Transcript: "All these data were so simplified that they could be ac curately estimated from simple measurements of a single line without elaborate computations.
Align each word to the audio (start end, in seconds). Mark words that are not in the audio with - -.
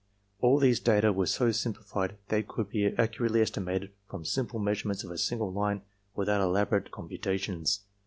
"All 0.39 0.57
these 0.57 0.79
data 0.79 1.13
were 1.13 1.27
so 1.27 1.51
simplified 1.51 2.09
that 2.09 2.29
they 2.29 2.41
could 2.41 2.69
be 2.69 2.85
ac 2.87 2.95
curately 2.95 3.39
estimated 3.43 3.91
from 4.09 4.25
simple 4.25 4.59
measurements 4.59 5.03
of 5.03 5.11
a 5.11 5.17
single 5.19 5.53
line 5.53 5.83
without 6.15 6.41
elaborate 6.41 6.89
computations. 6.89 7.81